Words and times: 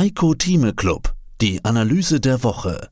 Heiko 0.00 0.32
Thieme 0.32 0.72
Club, 0.72 1.12
die 1.42 1.62
Analyse 1.62 2.20
der 2.20 2.42
Woche. 2.42 2.88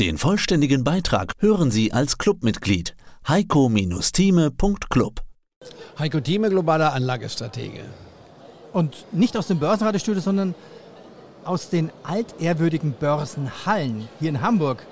Den 0.00 0.16
vollständigen 0.16 0.82
Beitrag 0.82 1.34
hören 1.38 1.70
Sie 1.70 1.92
als 1.92 2.16
Clubmitglied 2.16 2.96
heiko-thieme.club. 3.28 5.20
Heiko 5.98 6.20
Thieme, 6.20 6.48
globaler 6.48 6.94
Anlagestratege. 6.94 7.82
Und 8.72 9.04
nicht 9.12 9.36
aus 9.36 9.48
dem 9.48 9.58
Börsenradiostudio, 9.58 10.22
sondern 10.22 10.54
aus 11.44 11.68
den 11.68 11.90
altehrwürdigen 12.04 12.92
Börsenhallen 12.92 14.08
hier 14.18 14.30
in 14.30 14.40
Hamburg. 14.40 14.86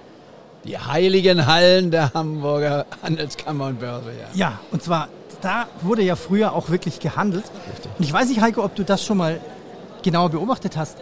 Die 0.65 0.77
heiligen 0.77 1.47
Hallen 1.47 1.91
der 1.91 2.13
Hamburger 2.13 2.85
Handelskammer 3.03 3.69
und 3.69 3.81
Börse, 3.81 4.11
ja. 4.11 4.27
Ja, 4.35 4.61
und 4.71 4.83
zwar, 4.83 5.09
da 5.41 5.67
wurde 5.81 6.03
ja 6.03 6.15
früher 6.15 6.53
auch 6.53 6.69
wirklich 6.69 7.01
gehandelt. 7.01 7.45
Richtig. 7.73 7.91
Und 7.97 8.05
ich 8.05 8.13
weiß 8.13 8.29
nicht, 8.29 8.43
Heiko, 8.43 8.63
ob 8.63 8.75
du 8.75 8.85
das 8.85 9.03
schon 9.03 9.17
mal 9.17 9.41
genauer 10.07 10.31
beobachtet 10.31 10.77
hast. 10.77 10.97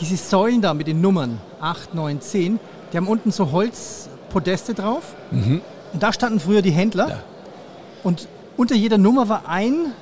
Diese 0.00 0.16
Säulen 0.16 0.62
da 0.62 0.72
mit 0.72 0.86
den 0.86 1.00
Nummern 1.00 1.40
8, 1.60 1.94
9, 1.94 2.20
10, 2.22 2.58
die 2.90 2.96
haben 2.96 3.06
unten 3.06 3.30
so 3.30 3.52
Holzpodeste 3.52 4.72
drauf. 4.72 5.14
Mhm. 5.30 5.60
Und 5.92 6.02
da 6.02 6.12
standen 6.12 6.40
früher 6.40 6.62
die 6.62 6.70
Händler. 6.70 7.08
Ja. 7.08 7.18
Und 8.02 8.28
unter 8.56 8.74
jeder 8.74 8.96
Nummer 8.96 9.28
war 9.28 9.42
ein 9.46 9.92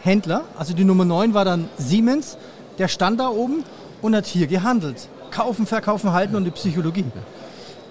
Händler, 0.00 0.44
also 0.56 0.74
die 0.74 0.84
Nummer 0.84 1.04
9 1.04 1.34
war 1.34 1.44
dann 1.44 1.68
Siemens, 1.76 2.38
der 2.78 2.86
stand 2.86 3.18
da 3.18 3.28
oben 3.28 3.64
und 4.00 4.14
hat 4.14 4.26
hier 4.26 4.46
gehandelt. 4.46 5.08
Kaufen, 5.32 5.66
verkaufen, 5.66 6.12
halten 6.12 6.36
und 6.36 6.44
die 6.44 6.52
Psychologie. 6.52 7.04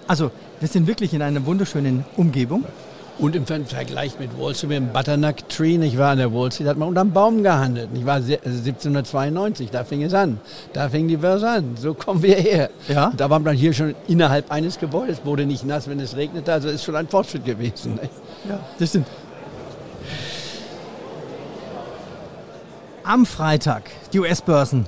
Also 0.06 0.30
wir 0.58 0.68
sind 0.68 0.86
wirklich 0.86 1.12
in 1.12 1.20
einer 1.20 1.44
wunderschönen 1.44 2.06
Umgebung. 2.16 2.64
Und 3.18 3.34
im 3.34 3.46
Vergleich 3.46 4.18
mit 4.20 4.38
Wall 4.38 4.54
Street, 4.54 4.70
mit 4.70 4.78
dem 4.78 4.92
Butternut 4.92 5.48
Tree, 5.48 5.76
ich 5.76 5.98
war 5.98 6.12
an 6.12 6.18
der 6.18 6.32
Wall 6.32 6.52
Street, 6.52 6.68
hat 6.68 6.76
man 6.76 6.88
unterm 6.88 7.10
Baum 7.10 7.42
gehandelt. 7.42 7.88
Ich 7.94 8.06
war 8.06 8.16
1792, 8.16 9.70
da 9.70 9.82
fing 9.82 10.04
es 10.04 10.14
an. 10.14 10.38
Da 10.72 10.88
fing 10.88 11.08
die 11.08 11.16
Börse 11.16 11.48
an. 11.48 11.76
So 11.76 11.94
kommen 11.94 12.22
wir 12.22 12.36
her. 12.36 12.70
Ja. 12.86 13.12
da 13.16 13.28
war 13.28 13.40
man 13.40 13.56
hier 13.56 13.72
schon 13.72 13.96
innerhalb 14.06 14.52
eines 14.52 14.78
Gebäudes, 14.78 15.22
wurde 15.24 15.46
nicht 15.46 15.64
nass, 15.64 15.88
wenn 15.88 15.98
es 15.98 16.16
regnete. 16.16 16.52
Also 16.52 16.68
ist 16.68 16.84
schon 16.84 16.94
ein 16.94 17.08
Fortschritt 17.08 17.44
gewesen. 17.44 17.98
Ja, 18.48 18.60
das 18.78 18.90
stimmt. 18.90 19.08
Am 23.02 23.26
Freitag, 23.26 23.90
die 24.12 24.20
US-Börsen. 24.20 24.86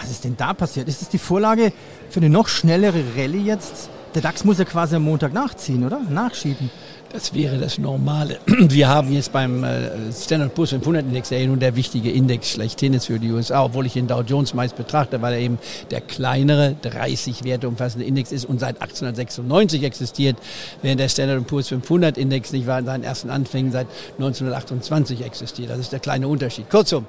Was 0.00 0.10
ist 0.10 0.24
denn 0.24 0.36
da 0.36 0.54
passiert? 0.54 0.88
Ist 0.88 1.02
es 1.02 1.08
die 1.08 1.18
Vorlage 1.18 1.72
für 2.08 2.18
eine 2.18 2.30
noch 2.30 2.48
schnellere 2.48 3.04
Rallye 3.16 3.44
jetzt? 3.44 3.90
Der 4.14 4.22
DAX 4.22 4.42
muss 4.44 4.58
ja 4.58 4.64
quasi 4.64 4.96
am 4.96 5.04
Montag 5.04 5.32
nachziehen, 5.32 5.84
oder? 5.84 6.00
Nachschieben. 6.00 6.68
Das 7.12 7.32
wäre 7.32 7.58
das 7.58 7.78
Normale. 7.78 8.38
Wir 8.46 8.88
haben 8.88 9.12
jetzt 9.12 9.32
beim 9.32 9.62
äh, 9.62 10.12
Standard 10.12 10.54
Poor's 10.54 10.70
500 10.70 11.04
Index, 11.04 11.28
der 11.28 11.40
ja 11.40 11.46
nun 11.46 11.60
der 11.60 11.76
wichtige 11.76 12.10
Index 12.10 12.50
schlechthin 12.50 12.94
ist 12.94 13.06
für 13.06 13.20
die 13.20 13.30
USA, 13.30 13.64
obwohl 13.64 13.86
ich 13.86 13.92
den 13.92 14.08
Dow 14.08 14.22
Jones 14.22 14.54
meist 14.54 14.76
betrachte, 14.76 15.22
weil 15.22 15.34
er 15.34 15.38
eben 15.40 15.58
der 15.92 16.00
kleinere, 16.00 16.76
30 16.82 17.44
Werte 17.44 17.68
umfassende 17.68 18.04
Index 18.04 18.32
ist 18.32 18.44
und 18.44 18.58
seit 18.58 18.80
1896 18.80 19.82
existiert, 19.82 20.36
während 20.82 21.00
der 21.00 21.08
Standard 21.08 21.46
Poor's 21.46 21.68
500 21.68 22.18
Index 22.18 22.52
nicht 22.52 22.66
war 22.66 22.78
in 22.80 22.86
seinen 22.86 23.04
ersten 23.04 23.30
Anfängen 23.30 23.70
seit 23.72 23.86
1928 24.18 25.24
existiert. 25.24 25.70
Das 25.70 25.78
ist 25.78 25.92
der 25.92 26.00
kleine 26.00 26.28
Unterschied. 26.28 26.68
Kurzum, 26.70 27.06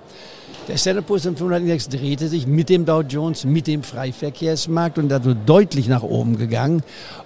der 0.67 0.77
Standard 0.77 1.05
Poor's 1.05 1.23
500 1.23 1.61
Index 1.61 1.89
drehte 1.89 2.27
sich 2.27 2.47
mit 2.47 2.69
dem 2.69 2.85
Dow 2.85 3.01
Jones, 3.01 3.45
mit 3.45 3.67
dem 3.67 3.83
Freiverkehrsmarkt 3.83 4.97
und 4.97 5.11
also 5.11 5.33
deutlich 5.33 5.87
nach 5.87 6.03
oben 6.03 6.37
gegangen 6.37 6.81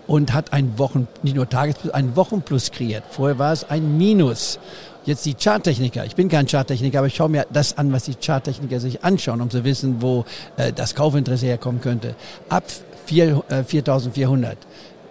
und 0.08 0.34
hat 0.34 0.54
ein 0.54 0.78
Wochen, 0.78 1.08
nicht 1.24 1.36
nur 1.36 1.50
Tagesplus, 1.50 1.94
ein 1.94 2.16
Wochenplus 2.16 2.72
kreiert. 2.72 3.04
Vorher 3.10 3.40
war 3.40 3.54
es 3.54 3.70
ein 3.70 3.98
Minus. 3.98 4.60
Jetzt 5.06 5.26
die 5.26 5.36
Charttechniker. 5.36 6.04
Ich 6.06 6.16
bin 6.16 6.30
kein 6.30 6.48
Charttechniker, 6.48 6.98
aber 7.00 7.08
ich 7.08 7.16
schaue 7.16 7.30
mir 7.30 7.46
das 7.52 7.78
an, 7.78 7.94
was 7.94 8.06
die 8.06 8.16
Charttechniker 8.16 8.80
sich 8.80 9.04
anschauen, 9.04 9.40
um 9.42 9.50
zu 9.50 9.64
wissen, 9.64 10.02
wo 10.02 10.26
äh, 10.58 10.74
das 10.74 10.96
Kaufinteresse 10.96 11.46
herkommen 11.46 11.80
könnte. 11.80 12.16
Ab 12.50 12.64
4, 13.06 13.44
äh, 13.50 13.64
4400 13.64 14.58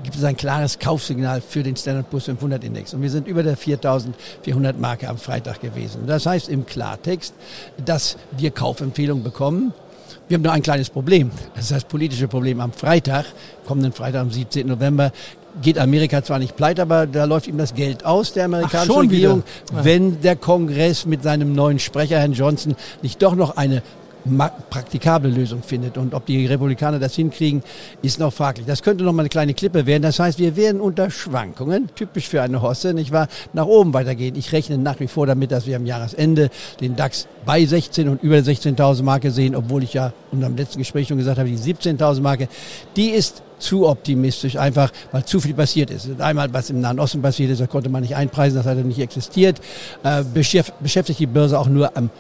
gibt 0.03 0.17
es 0.17 0.25
ein 0.25 0.37
klares 0.37 0.79
Kaufsignal 0.79 1.41
für 1.41 1.63
den 1.63 1.77
Standard 1.77 2.11
Poor's 2.11 2.25
500 2.25 2.65
Index. 2.65 2.95
Und 2.95 3.03
wir 3.03 3.11
sind 3.11 3.27
über 3.27 3.43
der 3.43 3.57
4400 3.57 4.79
Marke 4.79 5.09
am 5.09 5.19
Freitag 5.19 5.61
gewesen. 5.61 6.07
Das 6.07 6.27
heißt 6.27 6.49
im 6.49 6.67
Klartext, 6.67 7.35
dass 7.85 8.17
wir 8.37 8.51
Kaufempfehlungen 8.51 9.23
bekommen. 9.25 9.73
Wir 10.29 10.37
haben 10.37 10.43
nur 10.43 10.53
ein 10.53 10.63
kleines 10.63 10.91
Problem. 10.91 11.31
Das 11.55 11.65
ist 11.65 11.73
das 11.73 11.85
politische 11.85 12.29
Problem. 12.29 12.61
Am 12.61 12.73
Freitag, 12.73 13.27
kommenden 13.67 13.93
Freitag, 13.93 14.23
am 14.23 14.31
17. 14.31 14.67
November, 14.67 15.13
geht 15.63 15.79
Amerika 15.79 16.23
zwar 16.23 16.39
nicht 16.39 16.57
pleite, 16.57 16.83
aber 16.83 17.07
da 17.07 17.25
läuft 17.25 17.47
ihm 17.47 17.59
das 17.59 17.75
Geld 17.75 18.05
aus, 18.05 18.33
der 18.33 18.47
amerikanischen 18.47 18.93
Regierung, 18.93 19.43
wenn 19.73 20.21
der 20.21 20.37
Kongress 20.37 21.07
mit 21.07 21.23
seinem 21.23 21.53
neuen 21.53 21.79
Sprecher, 21.79 22.19
Herrn 22.19 22.33
Johnson, 22.33 22.75
nicht 23.03 23.23
doch 23.23 23.35
noch 23.35 23.57
eine 23.57 23.83
praktikable 24.71 25.29
Lösung 25.29 25.63
findet. 25.63 25.99
Und 25.99 26.15
ob 26.15 26.27
die 26.27 26.47
Republikaner 26.47 26.99
das 26.99 27.15
hinkriegen, 27.15 27.63
ist 28.03 28.19
noch 28.19 28.33
fraglich. 28.33 28.67
Das 28.67 28.83
könnte 28.83 29.05
noch 29.05 29.13
mal 29.13 29.23
eine 29.23 29.29
kleine 29.29 29.55
Klippe 29.55 29.87
werden. 29.87 30.03
Das 30.03 30.19
heißt, 30.19 30.39
wir 30.39 30.57
werden 30.57 30.81
unter 30.81 31.11
Schwankungen, 31.11 31.91
typisch 31.95 32.29
für 32.29 32.43
eine 32.43 32.63
Hosse, 32.63 32.95
nicht 32.95 33.13
wahr, 33.13 33.29
nach 33.53 33.67
oben 33.67 33.93
weitergehen. 33.93 34.35
Ich 34.37 34.53
rechne 34.53 34.79
nach 34.79 35.01
wie 35.01 35.09
vor 35.09 35.27
damit, 35.27 35.51
dass 35.51 35.67
wir 35.67 35.77
am 35.77 35.87
Jahresende 35.87 36.51
den 36.81 36.97
DAX 36.97 37.29
bei 37.45 37.65
16 37.65 38.09
und 38.09 38.23
über 38.23 38.41
der 38.41 38.55
16.000 38.55 39.03
Marke 39.03 39.31
sehen, 39.31 39.55
obwohl 39.55 39.83
ich 39.83 39.95
ja 39.95 40.13
unter 40.33 40.49
letzten 40.49 40.79
Gespräch 40.79 41.09
schon 41.09 41.19
gesagt 41.19 41.39
habe, 41.39 41.49
die 41.49 41.59
17.000 41.59 42.21
Marke, 42.21 42.49
die 42.97 43.11
ist 43.11 43.43
zu 43.59 43.87
optimistisch, 43.87 44.57
einfach 44.57 44.91
weil 45.13 45.25
zu 45.25 45.41
viel 45.41 45.55
passiert 45.55 45.91
ist. 45.91 46.21
Einmal, 46.21 46.53
was 46.53 46.71
im 46.71 46.81
Nahen 46.81 46.99
Osten 46.99 47.23
passiert 47.23 47.51
ist, 47.51 47.61
das 47.61 47.69
konnte 47.69 47.89
man 47.89 48.03
nicht 48.03 48.17
einpreisen, 48.17 48.59
das 48.59 48.67
hat 48.67 48.77
nicht 48.79 48.99
existiert. 48.99 49.61
Äh, 50.03 50.23
beschäftigt 50.25 51.19
die 51.19 51.27
Börse 51.27 51.59
auch 51.59 51.69
nur 51.69 51.97
am 51.97 52.11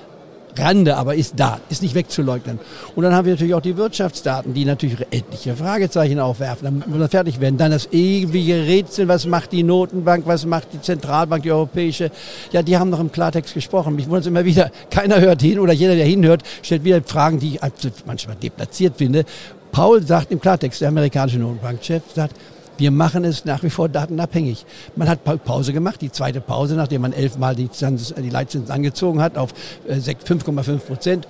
Rande, 0.58 0.96
aber 0.96 1.14
ist 1.14 1.34
da, 1.36 1.60
ist 1.68 1.82
nicht 1.82 1.94
wegzuleugnen. 1.94 2.58
Und 2.94 3.02
dann 3.02 3.14
haben 3.14 3.26
wir 3.26 3.32
natürlich 3.32 3.54
auch 3.54 3.60
die 3.60 3.76
Wirtschaftsdaten, 3.76 4.54
die 4.54 4.64
natürlich 4.64 5.00
etliche 5.10 5.56
Fragezeichen 5.56 6.20
aufwerfen. 6.20 6.64
Dann 6.64 6.90
muss 6.90 6.98
man 6.98 7.08
fertig 7.08 7.40
werden. 7.40 7.56
Dann 7.56 7.72
das 7.72 7.88
ewige 7.92 8.66
Rätsel, 8.66 9.08
was 9.08 9.26
macht 9.26 9.52
die 9.52 9.62
Notenbank, 9.62 10.26
was 10.26 10.46
macht 10.46 10.68
die 10.72 10.80
Zentralbank, 10.80 11.42
die 11.42 11.52
europäische. 11.52 12.10
Ja, 12.52 12.62
die 12.62 12.76
haben 12.76 12.90
noch 12.90 13.00
im 13.00 13.12
Klartext 13.12 13.54
gesprochen. 13.54 13.98
Ich 13.98 14.08
wundere 14.08 14.28
immer 14.28 14.44
wieder, 14.44 14.70
keiner 14.90 15.20
hört 15.20 15.42
hin 15.42 15.58
oder 15.58 15.72
jeder, 15.72 15.96
der 15.96 16.06
hinhört, 16.06 16.42
stellt 16.62 16.84
wieder 16.84 17.02
Fragen, 17.02 17.38
die 17.38 17.54
ich 17.56 17.60
manchmal 18.06 18.36
deplatziert 18.36 18.96
finde. 18.96 19.24
Paul 19.72 20.02
sagt 20.02 20.30
im 20.30 20.40
Klartext, 20.40 20.80
der 20.80 20.88
amerikanische 20.88 21.38
Notenbankchef 21.38 22.02
sagt, 22.14 22.36
wir 22.78 22.90
machen 22.90 23.24
es 23.24 23.44
nach 23.44 23.62
wie 23.62 23.70
vor 23.70 23.88
datenabhängig. 23.88 24.66
Man 24.96 25.08
hat 25.08 25.24
Pause 25.44 25.72
gemacht, 25.72 26.00
die 26.00 26.10
zweite 26.10 26.40
Pause, 26.40 26.74
nachdem 26.74 27.02
man 27.02 27.12
elfmal 27.12 27.54
die, 27.54 27.68
die 27.68 28.30
Leitzinsen 28.30 28.70
angezogen 28.70 29.20
hat 29.20 29.36
auf 29.36 29.50
5,5 29.88 30.74
äh, 30.74 30.78
Prozent. 30.78 31.28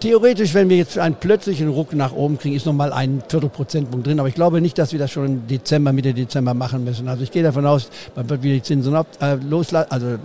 Theoretisch, 0.00 0.54
wenn 0.54 0.68
wir 0.68 0.76
jetzt 0.76 0.96
einen 0.96 1.16
plötzlichen 1.16 1.68
Ruck 1.68 1.92
nach 1.92 2.12
oben 2.12 2.38
kriegen, 2.38 2.54
ist 2.54 2.66
nochmal 2.66 2.92
ein 2.92 3.20
Viertelprozentpunkt 3.28 4.06
drin. 4.06 4.20
Aber 4.20 4.28
ich 4.28 4.36
glaube 4.36 4.60
nicht, 4.60 4.78
dass 4.78 4.92
wir 4.92 4.98
das 5.00 5.10
schon 5.10 5.26
im 5.26 5.46
Dezember, 5.48 5.92
Mitte 5.92 6.14
Dezember 6.14 6.54
machen 6.54 6.84
müssen. 6.84 7.08
Also 7.08 7.24
ich 7.24 7.32
gehe 7.32 7.42
davon 7.42 7.66
aus, 7.66 7.90
man 8.14 8.30
wird 8.30 8.44
wieder 8.44 8.54
die 8.54 8.62
Zinsen 8.62 8.94
ab, 8.94 9.08
äh, 9.20 9.34
loslassen, 9.34 9.90
also 9.90 10.06
äh, 10.06 10.18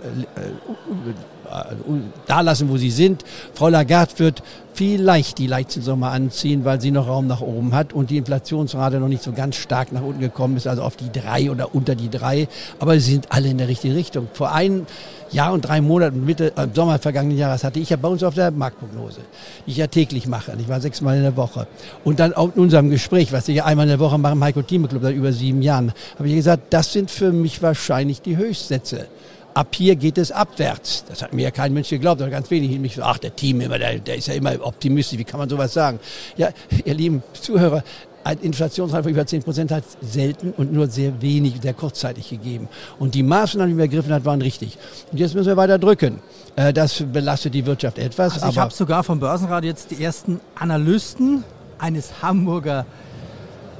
da 2.26 2.40
lassen, 2.40 2.68
wo 2.68 2.76
sie 2.76 2.90
sind. 2.90 3.24
Frau 3.54 3.68
Lagarde 3.68 4.18
wird 4.18 4.42
vielleicht 4.74 5.38
die 5.38 5.46
Leitzinsen 5.46 5.98
mal 5.98 6.10
anziehen, 6.10 6.64
weil 6.64 6.80
sie 6.80 6.90
noch 6.90 7.06
Raum 7.06 7.26
nach 7.26 7.40
oben 7.40 7.74
hat 7.74 7.92
und 7.92 8.10
die 8.10 8.16
Inflationsrate 8.16 8.98
noch 8.98 9.08
nicht 9.08 9.22
so 9.22 9.32
ganz 9.32 9.56
stark 9.56 9.92
nach 9.92 10.02
unten 10.02 10.20
gekommen 10.20 10.56
ist, 10.56 10.66
also 10.66 10.82
auf 10.82 10.96
die 10.96 11.10
drei 11.12 11.50
oder 11.50 11.74
unter 11.74 11.94
die 11.94 12.10
drei. 12.10 12.48
Aber 12.78 12.98
sie 12.98 13.12
sind 13.12 13.30
alle 13.30 13.48
in 13.48 13.58
der 13.58 13.68
richtigen 13.68 13.94
Richtung. 13.94 14.28
Vor 14.32 14.52
einem 14.52 14.86
Jahr 15.30 15.52
und 15.52 15.62
drei 15.62 15.80
Monaten, 15.80 16.24
Mitte 16.24 16.52
äh, 16.56 16.66
Sommer 16.72 16.98
vergangenen 16.98 17.38
Jahres, 17.38 17.64
hatte 17.64 17.80
ich 17.80 17.90
ja 17.90 17.96
bei 17.96 18.08
uns 18.08 18.22
auf 18.22 18.34
der 18.34 18.50
Marktprognose, 18.50 19.20
die 19.66 19.70
ich 19.70 19.76
ja 19.76 19.86
täglich 19.86 20.26
mache. 20.26 20.52
Ich 20.58 20.68
war 20.68 20.80
sechsmal 20.80 21.16
in 21.16 21.22
der 21.22 21.36
Woche. 21.36 21.66
Und 22.04 22.20
dann 22.20 22.34
auch 22.34 22.54
in 22.54 22.62
unserem 22.62 22.90
Gespräch, 22.90 23.32
was 23.32 23.48
ich 23.48 23.56
ja 23.56 23.64
einmal 23.64 23.86
in 23.86 23.90
der 23.90 24.00
Woche 24.00 24.18
mache 24.18 24.32
im 24.32 24.44
Heiko 24.44 24.62
Thieme 24.62 24.88
Club 24.88 25.02
seit 25.02 25.14
über 25.14 25.32
sieben 25.32 25.62
Jahren, 25.62 25.92
habe 26.18 26.28
ich 26.28 26.34
gesagt, 26.34 26.72
das 26.72 26.92
sind 26.92 27.10
für 27.10 27.32
mich 27.32 27.62
wahrscheinlich 27.62 28.22
die 28.22 28.36
Höchstsätze 28.36 29.06
ab 29.54 29.74
hier 29.74 29.96
geht 29.96 30.18
es 30.18 30.32
abwärts. 30.32 31.04
Das 31.08 31.22
hat 31.22 31.32
mir 31.32 31.42
ja 31.42 31.50
kein 31.50 31.72
Mensch 31.72 31.88
geglaubt, 31.88 32.20
aber 32.20 32.30
ganz 32.30 32.50
wenig. 32.50 32.78
Mich 32.78 32.96
so, 32.96 33.02
ach, 33.02 33.18
der 33.18 33.34
Team 33.34 33.60
immer, 33.60 33.78
der, 33.78 33.98
der 33.98 34.16
ist 34.16 34.28
ja 34.28 34.34
immer 34.34 34.54
optimistisch. 34.60 35.18
Wie 35.18 35.24
kann 35.24 35.38
man 35.38 35.48
sowas 35.48 35.72
sagen? 35.72 36.00
Ja, 36.36 36.50
ihr 36.84 36.94
lieben 36.94 37.22
Zuhörer, 37.32 37.82
ein 38.24 38.38
Inflationsrate 38.38 39.02
von 39.02 39.12
über 39.12 39.26
10 39.26 39.42
Prozent 39.42 39.70
hat 39.70 39.84
selten 40.00 40.52
und 40.56 40.72
nur 40.72 40.88
sehr 40.88 41.20
wenig, 41.20 41.60
sehr 41.60 41.74
kurzzeitig 41.74 42.30
gegeben. 42.30 42.68
Und 42.98 43.14
die 43.14 43.22
Maßnahmen, 43.22 43.68
die 43.68 43.74
man 43.74 43.82
ergriffen 43.82 44.12
hat, 44.12 44.24
waren 44.24 44.40
richtig. 44.40 44.78
Und 45.12 45.18
jetzt 45.18 45.34
müssen 45.34 45.48
wir 45.48 45.56
weiter 45.56 45.78
drücken. 45.78 46.20
Äh, 46.56 46.72
das 46.72 47.04
belastet 47.12 47.54
die 47.54 47.66
Wirtschaft 47.66 47.98
etwas. 47.98 48.34
Also 48.34 48.48
ich 48.48 48.58
habe 48.58 48.72
sogar 48.72 49.04
vom 49.04 49.20
Börsenrat 49.20 49.64
jetzt 49.64 49.90
die 49.90 50.02
ersten 50.02 50.40
Analysten 50.54 51.44
eines 51.78 52.22
Hamburger 52.22 52.86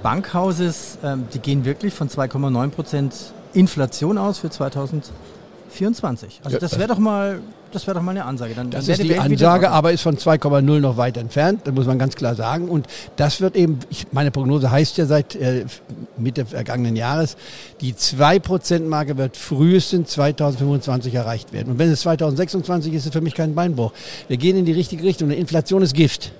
Bankhauses, 0.03 0.99
ähm, 1.03 1.27
die 1.33 1.39
gehen 1.39 1.65
wirklich 1.65 1.95
von 1.95 2.11
2,9 2.11 2.69
Prozent 2.69 3.15
Inflation 3.55 4.19
aus 4.19 4.39
für 4.39 4.51
2000. 4.51 5.11
24. 5.75 6.41
Also 6.45 6.59
das 6.59 6.79
wäre 6.79 6.89
doch 6.89 6.99
mal, 6.99 7.41
das 7.73 7.87
wäre 7.87 7.97
doch 7.97 8.03
mal 8.03 8.13
eine 8.13 8.25
Ansage. 8.25 8.55
Dann 8.55 8.71
das 8.71 8.89
ist 8.89 9.03
die, 9.03 9.09
die 9.09 9.19
Ansage, 9.19 9.71
aber 9.71 9.93
ist 9.93 10.03
von 10.03 10.17
2,0 10.17 10.81
noch 10.81 10.97
weit 10.97 11.17
entfernt. 11.17 11.63
Das 11.65 11.75
muss 11.75 11.87
man 11.87 11.99
ganz 11.99 12.15
klar 12.15 12.35
sagen. 12.35 12.69
Und 12.69 12.87
das 13.17 13.41
wird 13.41 13.57
eben, 13.57 13.79
ich, 13.91 14.07
meine 14.13 14.31
Prognose 14.31 14.71
heißt 14.71 14.97
ja 14.99 15.07
seit 15.07 15.35
äh, 15.37 15.65
Mitte 16.17 16.47
vergangenen 16.47 16.97
Jahres, 16.97 17.37
die 17.81 17.93
2%-Marke 17.93 19.17
wird 19.17 19.37
frühestens 19.37 20.11
2025 20.11 21.15
erreicht 21.15 21.53
werden. 21.53 21.73
Und 21.73 21.79
wenn 21.79 21.91
es 21.91 22.01
2026 22.03 22.93
ist, 22.93 23.01
ist 23.01 23.07
es 23.07 23.13
für 23.13 23.21
mich 23.21 23.35
kein 23.35 23.55
Beinbruch. 23.55 23.93
Wir 24.29 24.37
gehen 24.37 24.57
in 24.57 24.65
die 24.65 24.73
richtige 24.73 25.03
Richtung. 25.03 25.29
Eine 25.29 25.39
Inflation 25.39 25.83
ist 25.83 25.95
Gift 25.95 26.33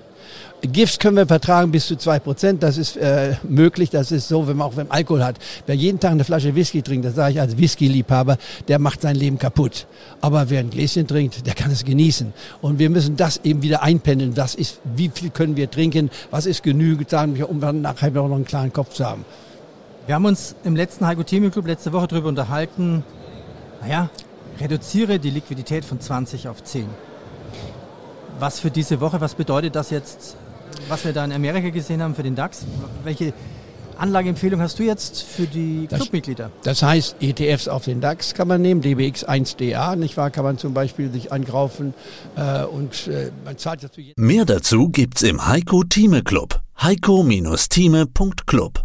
Gifts 0.61 0.99
können 0.99 1.17
wir 1.17 1.27
vertragen 1.27 1.71
bis 1.71 1.87
zu 1.87 1.95
zwei 1.95 2.19
Prozent. 2.19 2.63
Das 2.63 2.77
ist 2.77 2.97
äh, 2.97 3.35
möglich. 3.43 3.89
Das 3.89 4.11
ist 4.11 4.27
so, 4.27 4.47
wenn 4.47 4.57
man 4.57 4.67
auch 4.67 4.75
wenn 4.75 4.87
man 4.87 4.97
Alkohol 4.97 5.23
hat. 5.23 5.37
Wer 5.65 5.75
jeden 5.75 5.99
Tag 5.99 6.11
eine 6.11 6.23
Flasche 6.23 6.55
Whisky 6.55 6.81
trinkt, 6.81 7.05
das 7.05 7.15
sage 7.15 7.33
ich 7.33 7.41
als 7.41 7.57
Whisky-Liebhaber, 7.57 8.37
der 8.67 8.79
macht 8.79 9.01
sein 9.01 9.15
Leben 9.15 9.37
kaputt. 9.37 9.85
Aber 10.21 10.49
wer 10.49 10.59
ein 10.59 10.69
Gläschen 10.69 11.07
trinkt, 11.07 11.45
der 11.45 11.53
kann 11.53 11.71
es 11.71 11.83
genießen. 11.85 12.33
Und 12.61 12.79
wir 12.79 12.89
müssen 12.89 13.15
das 13.15 13.41
eben 13.43 13.61
wieder 13.61 13.83
einpendeln. 13.83 14.35
Was 14.37 14.55
ist, 14.55 14.79
wie 14.95 15.11
viel 15.13 15.29
können 15.29 15.55
wir 15.55 15.69
trinken? 15.69 16.09
Was 16.31 16.45
ist 16.45 16.63
genügend, 16.63 17.09
sagen 17.09 17.35
wir, 17.35 17.49
um 17.49 17.59
dann 17.59 17.81
nachher 17.81 18.11
noch 18.11 18.31
einen 18.31 18.45
klaren 18.45 18.73
Kopf 18.73 18.93
zu 18.93 19.05
haben. 19.05 19.25
Wir 20.07 20.15
haben 20.15 20.25
uns 20.25 20.55
im 20.63 20.75
letzten 20.75 21.05
Heiko 21.05 21.23
Theme 21.23 21.49
Club 21.49 21.67
letzte 21.67 21.91
Woche 21.91 22.07
darüber 22.07 22.29
unterhalten. 22.29 23.03
Naja, 23.81 24.09
reduziere 24.59 25.19
die 25.19 25.31
Liquidität 25.31 25.83
von 25.83 25.99
20 25.99 26.47
auf 26.47 26.63
10. 26.63 26.85
Was 28.39 28.59
für 28.59 28.71
diese 28.71 28.99
Woche, 28.99 29.21
was 29.21 29.35
bedeutet 29.35 29.75
das 29.75 29.89
jetzt, 29.89 30.35
was 30.89 31.05
wir 31.05 31.13
da 31.13 31.23
in 31.23 31.31
Amerika 31.31 31.69
gesehen 31.69 32.01
haben 32.01 32.15
für 32.15 32.23
den 32.23 32.35
DAX? 32.35 32.65
Welche 33.03 33.33
Anlageempfehlung 33.97 34.59
hast 34.59 34.77
du 34.79 34.83
jetzt 34.83 35.23
für 35.23 35.47
die 35.47 35.87
Clubmitglieder? 35.87 36.51
Das 36.63 36.83
heißt, 36.83 37.15
ETFs 37.21 37.69
auf 37.69 37.85
den 37.85 38.01
DAX 38.01 38.33
kann 38.33 38.47
man 38.47 38.61
nehmen, 38.61 38.81
DBX 38.81 39.25
1DA, 39.25 39.95
nicht 39.95 40.17
wahr, 40.17 40.31
kann 40.31 40.43
man 40.43 40.57
zum 40.57 40.73
Beispiel 40.73 41.11
sich 41.11 41.31
ankaufen 41.31 41.93
äh, 42.35 42.65
und 42.65 43.07
äh, 43.07 43.31
man 43.45 43.57
zahlt 43.57 43.83
dazu. 43.83 44.01
Mehr 44.17 44.45
dazu 44.45 44.89
gibt's 44.89 45.21
im 45.21 45.47
Heiko 45.47 45.83
Thieme 45.83 46.23
Club. 46.23 46.59
heiko-thieme.club 46.81 48.83